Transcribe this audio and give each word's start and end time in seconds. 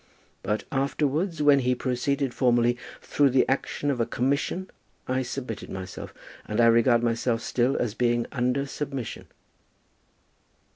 But 0.41 0.63
afterwards, 0.71 1.43
when 1.43 1.59
he 1.59 1.75
proceeded 1.75 2.33
formally, 2.33 2.75
through 3.03 3.29
the 3.29 3.47
action 3.47 3.91
of 3.91 4.01
a 4.01 4.05
commission, 4.07 4.67
I 5.07 5.21
submitted 5.21 5.69
myself. 5.69 6.11
And 6.47 6.59
I 6.59 6.65
regard 6.65 7.03
myself 7.03 7.41
still 7.43 7.77
as 7.77 7.93
being 7.93 8.25
under 8.31 8.65
submission." 8.65 9.27